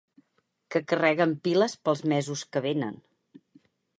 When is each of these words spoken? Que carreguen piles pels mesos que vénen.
Que 0.75 0.79
carreguen 0.93 1.35
piles 1.49 1.77
pels 1.89 2.03
mesos 2.13 2.43
que 2.55 2.65
vénen. 2.69 2.99